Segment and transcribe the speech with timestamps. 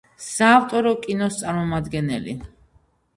[0.27, 2.35] საავტორო კინოს წარმომადგენელი.